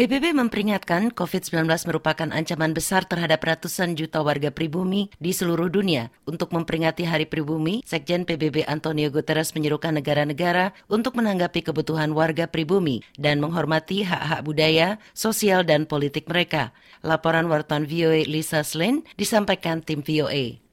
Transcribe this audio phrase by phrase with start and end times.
[0.00, 6.08] PBB memperingatkan COVID-19 merupakan ancaman besar terhadap ratusan juta warga pribumi di seluruh dunia.
[6.24, 13.04] Untuk memperingati Hari Pribumi, Sekjen PBB Antonio Guterres menyerukan negara-negara untuk menanggapi kebutuhan warga pribumi
[13.20, 16.72] dan menghormati hak-hak budaya, sosial, dan politik mereka.
[17.04, 20.69] Laporan wartawan VOA Lisa Slane disampaikan tim VOA.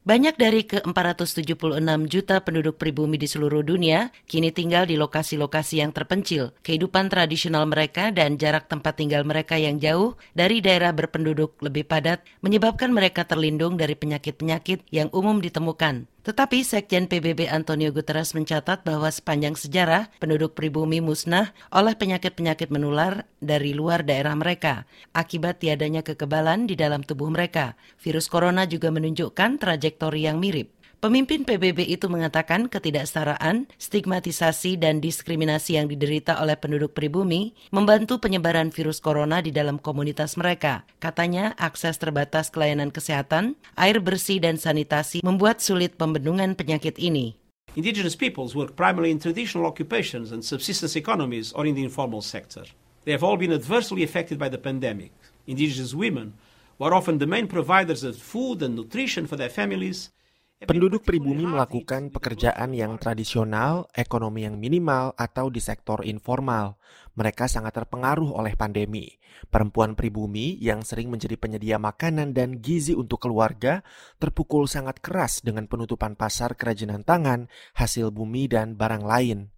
[0.00, 1.76] Banyak dari ke-476
[2.08, 6.56] juta penduduk pribumi di seluruh dunia kini tinggal di lokasi-lokasi yang terpencil.
[6.64, 12.24] Kehidupan tradisional mereka dan jarak tempat tinggal mereka yang jauh dari daerah berpenduduk lebih padat
[12.40, 16.08] menyebabkan mereka terlindung dari penyakit-penyakit yang umum ditemukan.
[16.20, 23.24] Tetapi Sekjen PBB Antonio Guterres mencatat bahwa sepanjang sejarah penduduk pribumi musnah oleh penyakit-penyakit menular
[23.40, 24.84] dari luar daerah mereka
[25.16, 27.72] akibat tiadanya kekebalan di dalam tubuh mereka.
[28.04, 30.79] Virus corona juga menunjukkan trajektori yang mirip.
[31.00, 38.68] Pemimpin PBB itu mengatakan ketidaksetaraan, stigmatisasi, dan diskriminasi yang diderita oleh penduduk pribumi membantu penyebaran
[38.68, 40.84] virus corona di dalam komunitas mereka.
[41.00, 47.32] Katanya, akses terbatas ke layanan kesehatan, air bersih, dan sanitasi membuat sulit pembendungan penyakit ini.
[47.80, 52.68] Indigenous peoples work primarily in traditional occupations and subsistence economies or in the informal sector.
[53.08, 55.16] They have all been adversely affected by the pandemic.
[55.48, 56.36] Indigenous women
[56.76, 60.12] were often the main providers of food and nutrition for their families
[60.60, 66.76] Penduduk pribumi melakukan pekerjaan yang tradisional, ekonomi yang minimal, atau di sektor informal.
[67.16, 69.08] Mereka sangat terpengaruh oleh pandemi.
[69.48, 73.80] Perempuan pribumi yang sering menjadi penyedia makanan dan gizi untuk keluarga
[74.20, 79.48] terpukul sangat keras dengan penutupan pasar kerajinan tangan, hasil bumi, dan barang lain.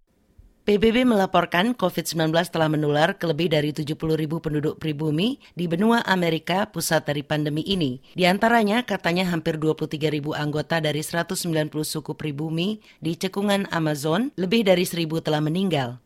[0.63, 6.71] PBB melaporkan COVID-19 telah menular ke lebih dari 70 ribu penduduk pribumi di benua Amerika
[6.71, 7.99] pusat dari pandemi ini.
[8.15, 14.63] Di antaranya katanya hampir 23 ribu anggota dari 190 suku pribumi di cekungan Amazon, lebih
[14.63, 15.99] dari seribu telah meninggal.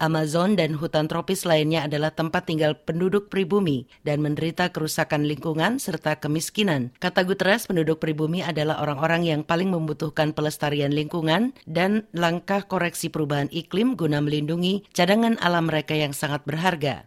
[0.00, 6.16] Amazon dan hutan tropis lainnya adalah tempat tinggal penduduk pribumi dan menderita kerusakan lingkungan serta
[6.16, 6.96] kemiskinan.
[6.96, 13.52] Kata Guterres, penduduk pribumi adalah orang-orang yang paling membutuhkan pelestarian lingkungan dan langkah koreksi perubahan
[13.52, 17.04] iklim guna melindungi cadangan alam mereka yang sangat berharga.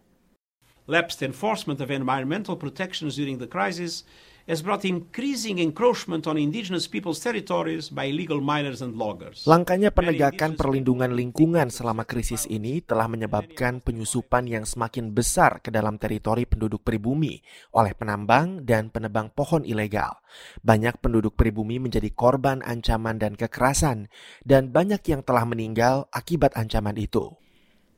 [0.84, 4.04] Lapsed enforcement of environmental protections during the crisis
[4.44, 9.48] has brought increasing encroachment on indigenous people's territories by illegal miners and loggers.
[9.48, 15.96] Langkahnya penegakan perlindungan lingkungan selama krisis ini telah menyebabkan penyusupan yang semakin besar ke dalam
[15.96, 17.40] teritori penduduk pribumi
[17.72, 20.20] oleh penambang dan penebang pohon ilegal.
[20.60, 24.12] Banyak penduduk pribumi menjadi korban ancaman dan kekerasan
[24.44, 27.32] dan banyak yang telah meninggal akibat ancaman itu.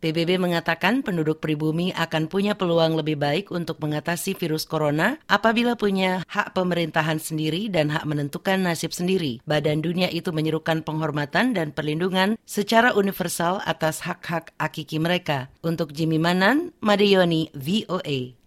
[0.05, 6.21] PBB mengatakan penduduk pribumi akan punya peluang lebih baik untuk mengatasi virus corona apabila punya
[6.29, 9.41] hak pemerintahan sendiri dan hak menentukan nasib sendiri.
[9.49, 15.49] Badan Dunia itu menyerukan penghormatan dan perlindungan secara universal atas hak-hak akiki mereka.
[15.65, 18.44] Untuk Jimmy Manan, Madeyoni, VOA.